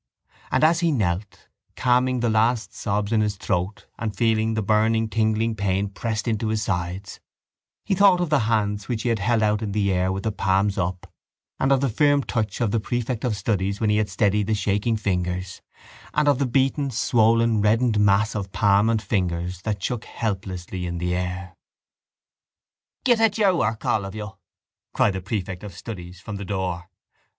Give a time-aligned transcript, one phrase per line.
[0.49, 5.07] And as he knelt, calming the last sobs in his throat and feeling the burning
[5.07, 7.19] tingling pain pressed into his sides,
[7.85, 10.31] he thought of the hands which he had held out in the air with the
[10.31, 11.13] palms up
[11.59, 14.55] and of the firm touch of the prefect of studies when he had steadied the
[14.55, 15.61] shaking fingers
[16.15, 20.97] and of the beaten swollen reddened mass of palm and fingers that shook helplessly in
[20.97, 21.55] the air.
[23.03, 24.31] —Get at your work, all of you,
[24.95, 26.89] cried the prefect of studies from the door.